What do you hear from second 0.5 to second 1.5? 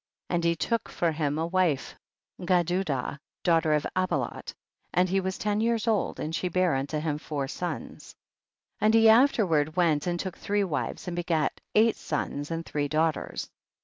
took for him a